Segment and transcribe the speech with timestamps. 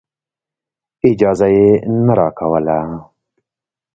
[1.09, 1.67] اجازه یې
[2.05, 2.79] نه راکوله.